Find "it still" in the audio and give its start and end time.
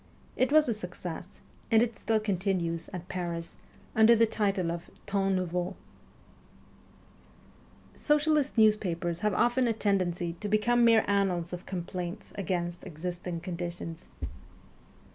1.83-2.19